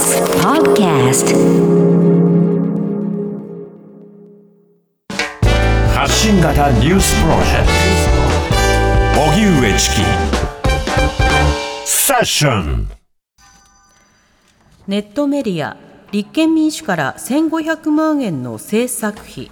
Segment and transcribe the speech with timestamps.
[0.00, 1.28] TBS Podcast.
[5.94, 7.66] 発信型ニュースプロジェク
[9.14, 9.20] ト。
[9.30, 10.02] 荻上チキ。
[11.84, 12.88] セッション。
[14.88, 15.76] ネットメディア
[16.12, 19.50] 立憲民主から1500万円の制作費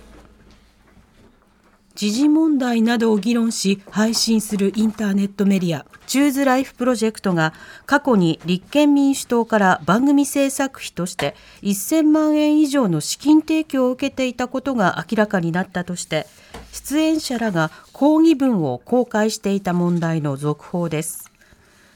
[1.99, 7.53] 時事問題などを議論し配信するインターネットメディア Choose Life Project が
[7.87, 16.29] 過去に立憲民主党から番組制作費として1000万円以上の資金提供を受けていたことが明らかになったとして
[16.71, 21.33] 出演者らが抗議文を公開していた問題の続報です。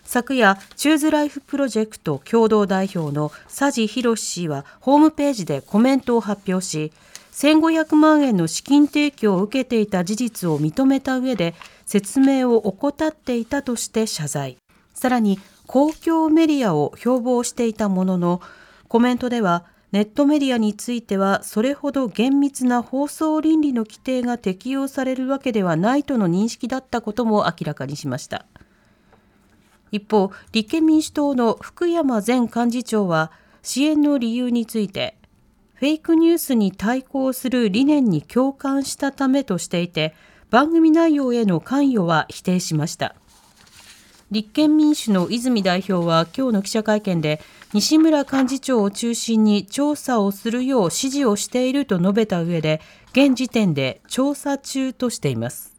[0.02, 6.92] 昨夜チューズライフプロジェクト共同代表の佐治博氏はホームページでコメントを発表し
[7.32, 11.54] 1500万円の資金提供を受けていた事実を認めた上で
[11.86, 14.58] 説明を怠っていたとして謝罪。
[14.94, 18.40] さらに公共メディアを標榜していたものの
[18.88, 28.46] コメントではネットメディアについてはそれほど厳密な放送倫理の規定が適用されるわけではないとの認識だったことも明らかにしました。
[29.90, 33.30] 一方立憲民主党の福山前幹事長は
[33.62, 35.16] 支援の理由について
[35.82, 40.14] フェイクニュースに対抗する理念に共感したためとしていて
[40.48, 43.16] 番組内容への関与は否定しました。
[44.30, 47.40] 立憲民主の泉代表は今日の記者会見で
[47.72, 52.80] 西村幹事長を中心に調査をするよう指示をしていると述べた上で
[53.10, 55.71] 現時点で調査中としています。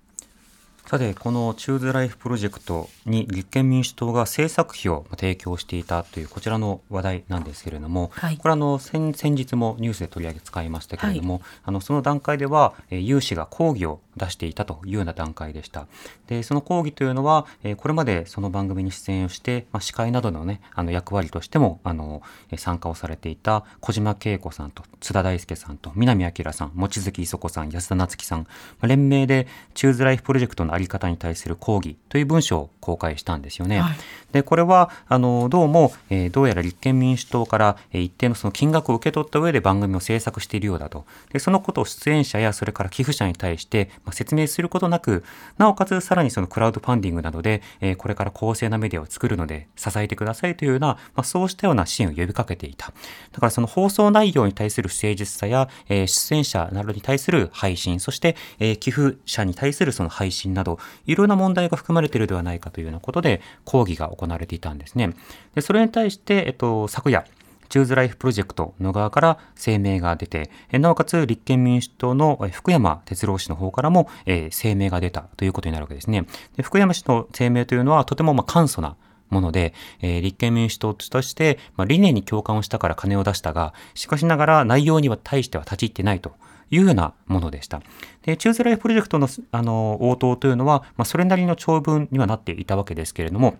[0.93, 15.87] さて、このチューズライフプロジェクトに立憲民主党が制作費を提供していたというこちらの話題なんですけれども、はい、これあの先先日もニュースで取り上げ使いましたけれども、はい、あのその段階では、えー、有志が抗議を出していたというような段階でした。
[16.27, 22.21] で、その抗議というのは、えー、これまでその番組に出演をして、まあ、司会などのね、あの役割としても、あの、
[22.57, 28.45] 参加をされていた小島恵子さんと津田大介さんと南明さん、望月磯子さん、安田夏樹さん、ま
[28.81, 33.81] あ、連名でチューズライフプロジェクトのあり方に対する抗議という文書を公開したんですよね。
[33.81, 33.97] はい、
[34.31, 41.05] で、これは、あの、どうも、えー、どうやら立憲民主党から、えー、一定のその金額を受け取った上で番組を制作しているようだと。
[41.31, 45.23] で、そのことを出演者やそれから寄付者に対して、まあ、説明することなく、
[45.57, 52.93] なおかつさらにそのクラウドファンディングなどで、えー、これから公正なメディアを作るので支えてくださいというような、まあ、そうしたような支援を呼びかけていた。
[53.31, 65.13] だからその放送内容に対する不誠実さや、えー、出演者などに対する配信、そして、えー、寄付者に対するその配信など、いろんな問題が含まれているではないかというようなことで抗議が行われていたんですね。
[65.55, 67.25] でそれに対して、えっと、昨夜、
[67.73, 76.27] チューズライフプロジェクトの側から声明が出て、なおかつ立憲民主党の福山哲郎氏の方からも、声明が出たということになるわけですね。
[76.55, 78.95] で福山氏の声明というのはとてもま簡素な
[79.31, 79.73] もので、
[80.03, 86.33] えー、立憲民主党として、まあ、理念に共感をしたから金を出したが、しかしながら内容には対しては立ち入ってないと。
[86.69, 87.81] いうようなものでした。
[88.23, 93.57] で、チューズライフプロジェクトのあの応答というのは、まあ、それなりの長文にはなっていたわけですけれども、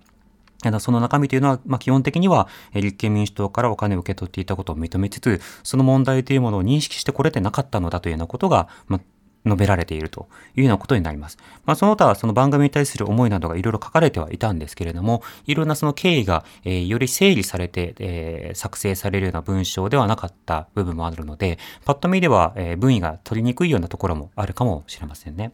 [0.80, 9.02] その中身というのは、まあ、基本的には立憲民主党からお金を受け取っていたことを認めつつ、その問題というものを認識してこれてなかったのだというようなことが、まあ、
[9.46, 11.38] 述べられているというようなことになります。
[11.66, 25.52] まあ、その他、その番組に対する思いなどがいろいろ書かれてはいたんですけれども、いろんなその経緯が、えー、より整理されて、えー、作成されるような文章ではなかった部分もあるので、パッと見では、えー、文意が取りにくいようなところもあるかもしれませんね。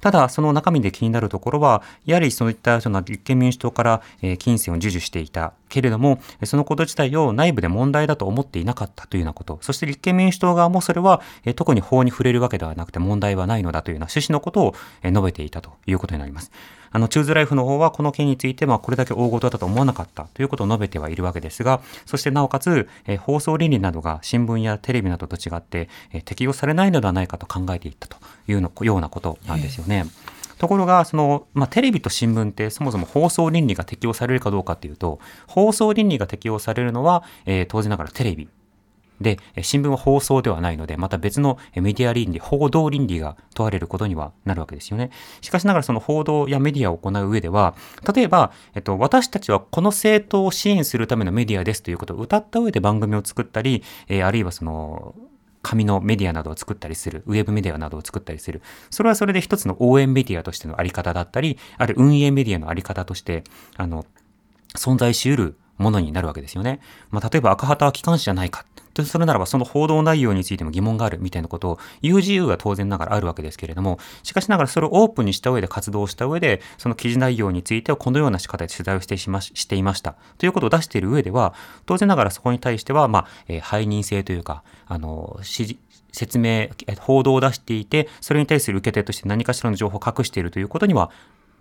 [0.00, 4.02] ただ、その中身で気になるところは、やはりそういったその立憲民主党から、
[4.38, 11.20] 金銭を授受していたけれども、そのこと自体を内部で問題だと思っていなかったというようなこと、そして立憲民主党側もそれは、
[11.56, 16.52] 特に法に触れるわけではなくて問題はないのだというような趣旨のことを述べていたということになります。
[16.90, 28.16] あの、チューズライフの方はこの件について、まあ、これだけ大事だと思わなかったということを述べてはいるわけですが、そしてなおかつ、えー、放送倫理などが新聞やテレビなどと違って、えー、適用されないのではないかと考えていったと
[28.46, 30.06] いうのようなことなんですよね。
[30.58, 38.48] ところが、その、まあ、テレビと新聞ってそもそも放送倫理が適用されるかどうかっていうと、放送倫理が適用されるのは、えー、当然ながらテレビ
[39.20, 45.10] で、新聞は放送ではないので、また別のメディア倫理、報道倫理が問われることにはなるわけですよね。
[45.40, 47.74] しかしながらその報道やメディアを行う上では、
[48.14, 55.14] 例えば、えっと、私たちはこの政党を支援するためのメディアですということを歌った上で番組を作ったり、えー、あるいはその、
[55.62, 58.62] 紙のメディアなどを作ったりする、ウェブメディアなどを作ったりする。
[58.90, 63.44] それはそれで一つの応援メディアとしてのあり方だったり、ある運営メディアのあり方として、
[63.76, 64.06] あの、
[64.76, 66.80] 存在し得るものになるわけですよね。
[67.10, 68.64] まあ、例えば赤旗は機関紙じゃないか。
[69.02, 81.54] とするならばその報道内容についても疑問があるみたいなことを言う自由が当然ながらあるわけですけれども、しかしながらそれをオープンにした上で活動した上で、その記事内容についてはこのような仕方で取材をしてしましていましたということを出している上では、
[81.86, 85.76] 当然ながらそこに対しては、まあ、えー、背任性というか、あの、指示、
[86.12, 86.68] 説明、
[87.00, 91.10] 報道を出していて、それに対する受け手として何かしらの情報を隠しているということには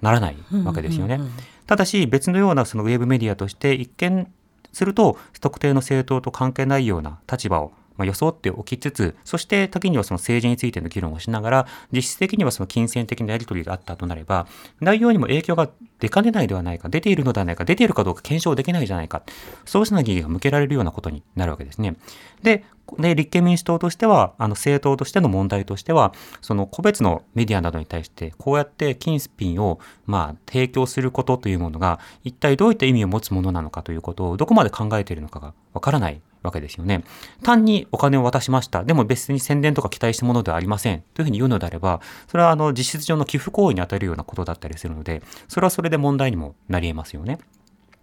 [0.01, 1.19] ならないわけですよね。
[1.65, 4.31] ただし別のようなそのウェブメディアとして一見
[4.71, 14.47] すると特定の政党と関係ないような立場をまあ、装っておきつつ、そして時にはその政治についての議論をしながら、実質的にはその金銭的なやり取りがあったとなれば、
[14.79, 19.23] 内容にも影響が出かねないではないか、出ているのではないか、出ているかどうか検証できないじゃないか、
[19.65, 21.95] そうした疑義が向けられるようなことになるわけですね。
[22.43, 22.63] で、
[22.99, 37.03] で立憲民主党としては、あの政党としての問題としては、その個別のメディアなどに対して、こうやって金スピンをまあ提供することというものが、一体どういった意味を持つものなのかということを、どこまで考えているのかがわからないわけですよね。
[37.43, 38.83] 単にお金を渡しました。
[38.83, 41.03] でも別に宣伝とか期待したものではありません。
[41.13, 47.37] というふうに言うのであれば、それはあの実質上の寄付行為に当たるようなことだったりするので、それはそれで問題にもなり得ますよね。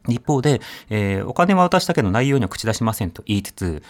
[0.08, 0.60] 一方で、
[0.90, 3.82] えー、お金は渡したけど内容には口出しませんと言いつつ、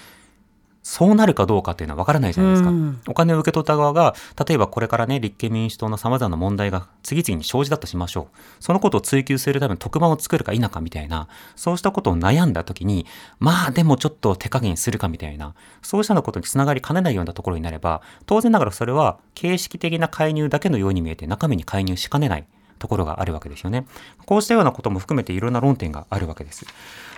[0.85, 2.69] そうなるかどうかっていうのは分からないじゃないですか。
[2.69, 4.15] うん、お金を受け取った側が、
[4.47, 8.37] 例えばこれからね、立憲民主党の様々な問題が次々に生じたとしましょう。
[8.61, 11.27] そのことを追求するための特番を作るか否かみたいな、
[11.57, 13.07] そうしたことを悩んだ時に、
[13.39, 22.47] まあでもちょっと手加減するかみたいな、そうしたことにつながりかねないようなところになれば、当然ながらそれは形式的な介入だけのように見えて中身に介入しかねない。
[22.79, 23.87] ところがあるわけですよね。
[24.26, 26.67] こうしたようなことも含めていろんな論点があるわけです。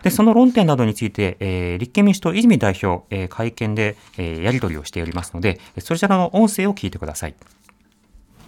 [0.03, 7.35] で、その論点などについて、えー、立憲民主党泉代表、えー、会見で、えー、やり取りをしておりますので、そちらの音声を聞いてください。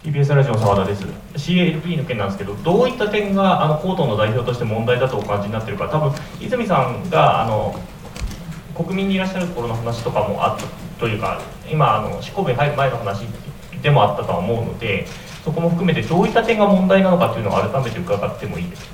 [0.05, 7.75] TBS ラジオ澤田です CLP の件なんですけどどういった点があのコートの代表として問題だとお感じになっているか多分泉さんがあの
[8.77, 10.67] 国民にいらっしゃる頃の話とかもあった
[11.01, 13.27] というか今あの執行部に入る前の話
[13.83, 15.05] でもあったとは思うので
[15.49, 18.91] そこも含めてどういった点が問題なのかというのを改めて伺ってもいいですか？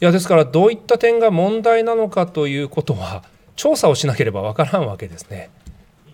[0.00, 3.24] いやですからどういった点が問題なのかということは
[3.56, 5.50] 調査をしなければわからんわけですね。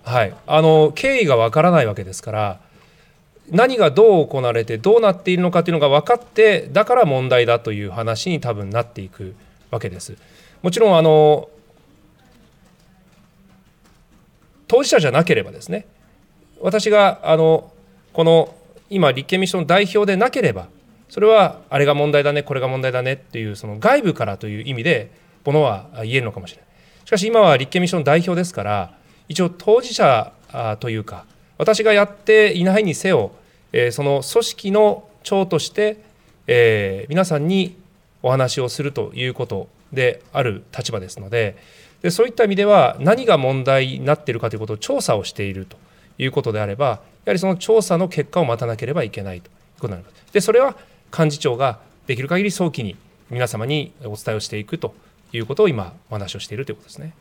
[0.03, 2.61] はい、あの経緯がわからないわけですから
[3.51, 9.35] 何がどう行われてどうなっているのかというのが分かってだから問題だという話に多分なっていく
[9.71, 10.17] わけです。
[10.63, 11.51] もちろんあの
[14.69, 15.87] 当事者じゃなければですね
[16.63, 17.71] 私があの
[18.15, 18.56] この
[18.91, 20.69] 今立憲民主党の代表でなければ
[21.09, 25.11] それはあれが問題だねこれが問題だねっていうその外部からという意味で
[25.45, 26.67] ものは言えるのかもしれない。
[27.07, 28.93] しかし今は立憲民主党の代表ですから
[29.29, 30.33] 一応当事者
[30.81, 31.25] というか
[31.59, 33.33] 私がやっていないにせよ
[33.93, 35.99] その組織の長として、
[37.09, 37.77] 皆さんに
[38.23, 41.57] お話をするということである立場ですので
[42.03, 45.77] でそういった意味では何が問題になっているかということを調査をしていると
[46.19, 50.33] いうことであればやはりその調査の結果を待たなければいけないということになります。
[50.33, 50.77] でそれは
[51.17, 52.97] 幹事長ができる限り早期に
[53.31, 54.95] 皆様にお伝えをしていくと
[55.33, 57.15] いうことを今お話をしているということですね。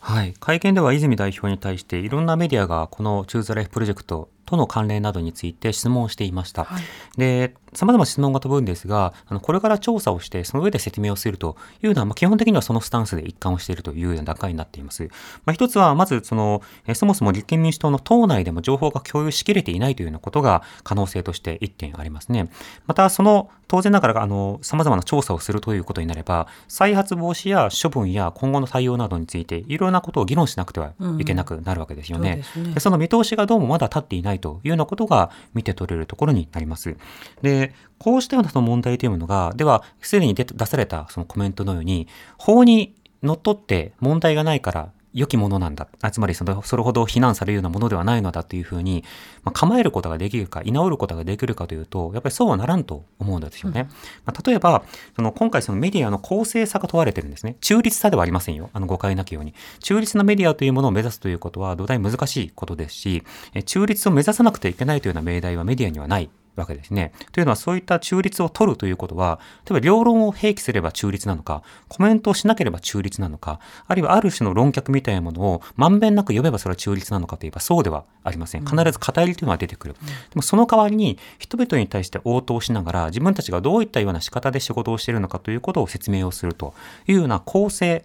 [0.00, 6.64] はい、会見では泉代表に対していろんなメディアがこのチューズライフプロジェクトとの関連などについて質問をしていました。
[6.64, 6.82] はい、
[7.18, 15.04] で、様々質問が飛ぶんですが、あのこれから調査をして、その上で説明をするというのは、まあ、基本的にはそのスタンスで一貫をしているというような段階になっています。
[15.44, 22.48] まあ、一つは、まず、その、えそもそも立憲民主党の党内でも情報が共有しきれていないというようなことが可能性として一点ありますね。
[22.86, 32.42] また、その、当然ながら、あの、様々な調査をするということになれば、再発防止や処分や今後の対応などについて、いろんなことを議論しなくてはいけなくなるわけですよね。
[32.56, 36.96] うん、そねその見通しがどうもまだ立っていないというようなことが見て取れるところになります。
[37.42, 42.06] で、こうしたようなその問題というのが、では、すでに出されたそのコメントのように、
[42.38, 45.88] 法にのっとって問題がないから良きものなんだ。
[46.10, 49.04] つまりその、それほど非難されるようなものではないのだというふうに、
[49.44, 53.82] まあ、構えることができるか、居直ることができるかというと、やっぱりそうはならんと思うんですよね。
[53.82, 53.86] うん、
[54.26, 54.84] まあ、例えば、
[55.14, 57.56] その今回そのメディアの公正さが問われてるんですね。
[57.60, 58.70] 中立さではありませんよ。
[58.72, 59.54] あの誤解なきように。
[59.80, 63.22] 中立なメディアというものを目指すということは土台難しいことですし、
[63.64, 67.12] 中立を目指さなくてはいけないというような命題はメディアにはないわけですね。
[67.32, 78.64] というのはそういった中立を取るということは、例えば両論を併記すれば中立なのか、コメントをしなければ中立なのか、あるいはある種の論客みたいなものをまんべんなく読めばそれは中立なのかといえばそうではありません。
[78.64, 79.94] 必ず偏りというのは出てくる。
[79.94, 80.00] で
[80.34, 86.74] もその代わりに人々に対して応答しながら自分たちがどういったような仕方で仕事をしているのかということを説明をすると
[87.06, 88.04] いうような構成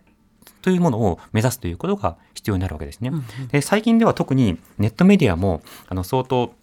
[0.62, 3.12] というものを目指すということが必要になるわけですね。
[3.52, 6.54] で最近では特にネットメディアもあの相当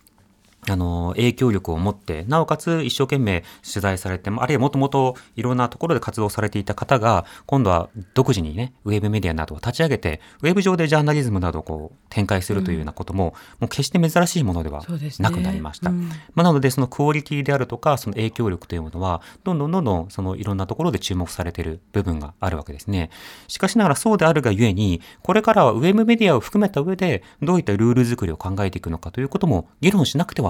[0.67, 13.35] あの、影響力を持って、なおかつ一生懸命取材されて、あるいはもともといろんなところで活動されていた方が、今度は独自にね、ウェブメディアなどを立ち上げて、ウェブ上でジャーナリズムなどをこう展開するというようなことも、うん、も
[13.67, 14.85] う決して珍しいものでは
[15.21, 15.91] なくなりました。
[15.91, 23.11] ねうん、まあ、なので、そのクオリティであるとか、その影響力というものは、どんどんどんどん、そのいろんなところで注目されている部分があるわけですね。
[23.47, 30.48] しかしながらそうであるがゆえに、これからはウェブメディアを含めた上で、どういったルール作りを考えていくのかということも議論しなくては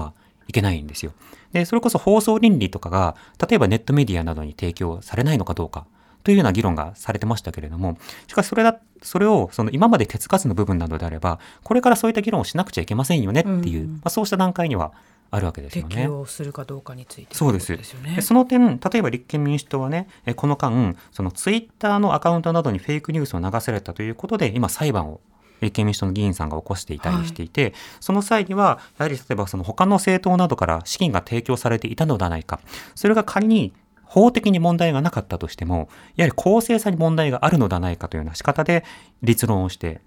[0.49, 1.13] いけないんですよ。
[1.53, 3.15] で、それこそ放送倫理とかが、
[3.47, 5.85] 例えばネットメディアなどに提供されないのかどうか
[6.23, 14.91] というような議論がされてましたけれども、しかしそれだ、それをその今まで手つかずの部分などであれば、これからそういった議論をしなくちゃいけませんよねっていう、うん、まあ、そうした段階には
[15.31, 15.95] あるわけですよね。
[15.95, 17.77] 適用するかどうかについて、そうです。
[17.77, 25.21] でその点、例えば立憲民主党はね、この間、そのツイッターのアカウントなどにフェイクニュースを流されたということで、今裁判を
[25.61, 32.59] 立憲民主党の議員さんが起こしていたりしていて、はい、その際には、やはり例えばその他の政党などから資金が提供されていたのではないか。
[32.95, 33.73] それが仮に
[34.03, 38.83] 法的に問題がなかったとしても、やはり公正さに問題があるのではないかというような仕方で
[39.21, 40.01] 立論をして、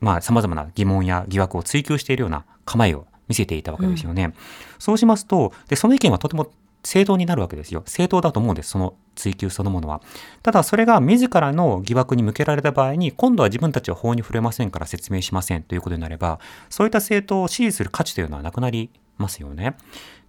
[0.00, 4.24] まあ様々な疑問や疑惑を追及しているような構えを見せていたわけですよね。
[4.24, 4.34] うん、
[4.78, 6.50] そうしますと、で、その意見はとても
[6.82, 7.82] 正当になるわけですよ。
[7.86, 10.00] 正当だと思うんです、その追及そのものは。
[10.42, 19.76] ただ、それが自らの疑惑に向けられた場合に、今度は自分たちは法に触れませんから説明しませんということになれば、そういった政党を支持する価値というのはなくなりますよね。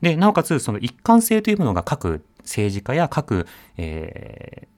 [0.01, 4.71] で、なおかつ、その一貫性というものが各政治家や各、えー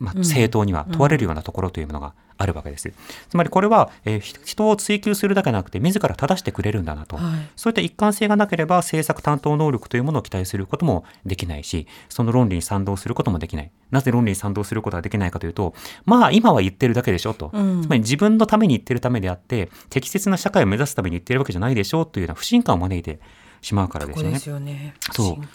[0.00, 2.90] まあ、政党には問われるようなところというものがあるわけです。
[3.28, 13.70] つまりこれは、えー、人を追求するだけじゃなくて自ら正してくれるんだなと、はい、そういった一貫性がなければ政策担当能力というものを期待することもできないしその論理に賛同することもできない。
[13.90, 15.74] なぜ論理に賛同することができないかというと
[16.06, 23.20] まあ今は言ってるだけでしょと、うん、つまり自分のために言ってるためであって適切な社会を目指すために言ってるわけじゃないでしょうというような不信感を招いて
[23.60, 24.38] しまうからですよね。
[24.38, 24.94] そよね。
[25.12, 25.46] そう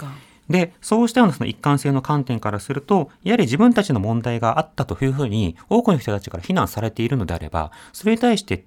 [0.49, 8.65] で、そうしたようなその一貫性の観点からすると、やはり自分たちの問題があったというふうに多くの人たちから非難されているのであれば、それに対して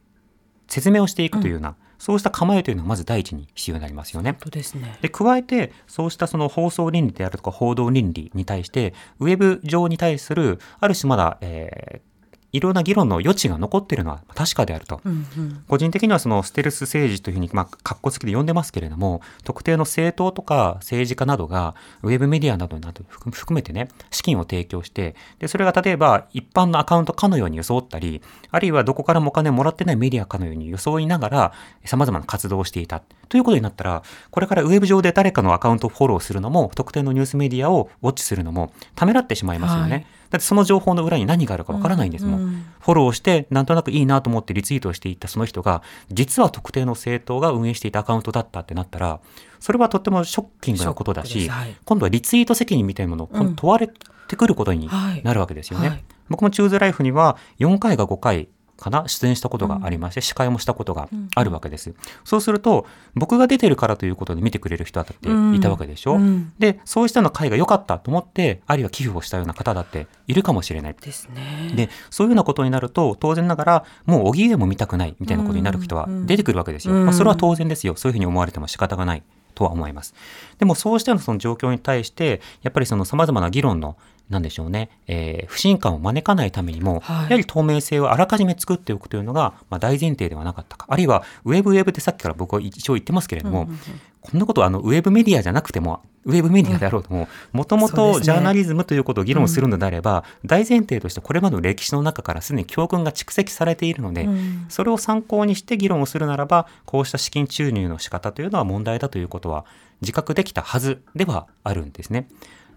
[0.66, 4.32] 説明をしていくというような、うん、そうした構えというのはまず第一に必要になりますよね。
[4.32, 4.99] 本当ですね。
[5.00, 12.07] で、加えて、そうしたその放送倫理であるとか報道倫理に対して、ウェブ上に対する、ある種まだ、えー、
[12.52, 31.52] いろんな議論の余地が残っているのは確かであると、うんうん、個人的にはそのステルス政治というふうに、まあ、かっこつきで呼んでますけれども特定の政党とか政治家などがウェブメディアなどなど含めてね資金を提供してでそれが例えば一般のアカウントかのように装ったりあるいはどこからもお金をもらってないメディアかのように装いながら
[31.84, 39.92] 様々な活動をしていたということになったらこれからウェブ上で誰かのアカウントをフォローするのも特定のニュースメディアをウォッチするのもためらってしまいますよね。
[39.92, 40.06] はい。
[40.30, 42.40] だってその情報の裏に何があるかわからないんですもん。
[42.40, 49.20] うんうん、フォローして、なんとなくいいなと思ってリツイートしていったその人が、実は特定の政党が運営していたアカウントだったってなったら、
[49.58, 54.90] それはとってもショッキングなことだし、はい、今度はリツイート責任みたいなものを問われてくることに
[55.23, 55.88] なるわけですよね。
[55.88, 55.97] はい。
[55.97, 59.08] はい、僕もチューズライフには4回が5回かな？
[59.08, 61.92] 出演したことがありまして、司会もしたことがあるわけです。
[62.25, 70.97] そうすると、僕が出てるからということで見てくれる人だっていたわけでしょ、うん、で、そうしたの会が良かったと思って、あるいは寄付をしたような方だっているかもしれない。
[71.00, 71.73] ですね。
[71.75, 76.94] で、そういうようなことになると、当然ながら、もうおぎえも見たくないみたいなことになる人は出てくるわけですよ。
[76.94, 77.94] まあ、それは当然ですよ。
[77.97, 79.23] そういうふうに思われても仕方がない。
[79.54, 80.14] とは思います。
[80.58, 83.97] でもそうしたようなその状況に対して、やっぱりその様々な議論の
[84.30, 90.87] なんでしょうね、えー、不信感を招かないためにも、はい、やはり透明性をあらかじめ作っておくというのが、まあ、大前提ではなかったか。
[90.88, 93.80] あるいは、ウェブウェブってさっきから僕は一応言ってますけれども、うんうんうん、
[94.20, 109.64] こんなことはあのウェブメディアじゃなくても、ウェブメディアであろうとも、もともとジャーナリズムということを議論するのであれば、うん、大前提としてこれまでの歴史の中からすでに教訓が蓄積されているので、うん、それを参考にして議論をするならば、こうした資金注入の仕方というのは問題だということは
[110.02, 112.28] 自覚できたはずではあるんですね。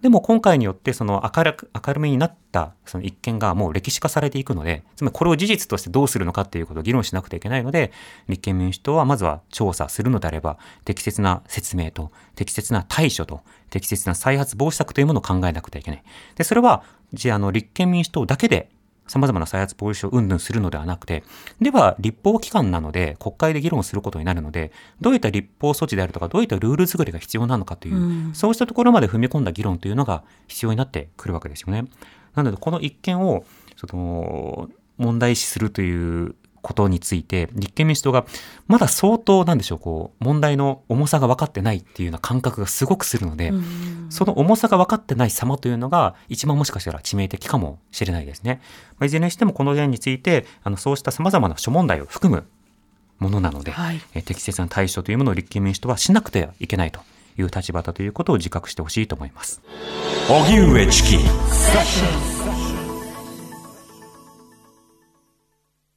[0.02, 7.92] でも今回によってその明るく明るめになったその一件がもう歴史化されていくので、つまりこれを事実としてどうするのかっていうことを議論しなくてはいけないので、
[8.28, 16.02] 立憲民主党はまずは調査するのであれば、適切な説明と、適切な対処と、適切な再発防止策というものを考えなくてはいけない。
[16.34, 16.82] で、それは、
[17.12, 18.70] じゃ、あの、立憲民主党だけで
[19.12, 21.22] 様々な再発防止を云々するのではなくて、
[21.60, 31.84] では立法機関なので国会で議論することになるので、どういった立法措置であるとか、どういったルール作りが必要なのかという、うん、そうしたところまで踏み込んだ議論というのが必要になってくるわけですよね。
[32.34, 33.44] なので、この一件を、
[33.76, 38.24] その、問題視するということについて、立憲民主党が
[38.68, 43.52] まだ相当なんでしょう、こう、問題の重さが分かってないっていうような感覚がすごくするので、
[44.08, 48.60] その重さが分かってない様というのが、一番もしかしたら致命的かもしれないですね。
[48.98, 52.44] まあ、いずれにしてもこの件について、あの、そうした様々な諸問題を含む
[53.18, 57.00] ものなので、はい、え適切な対処というものを立憲民主党はしなくてはいけないと
[57.38, 59.62] いう立場だということを自覚してほしいと思います。
[60.28, 61.18] 荻上チキ